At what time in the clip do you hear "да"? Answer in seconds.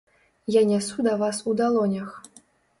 1.09-1.13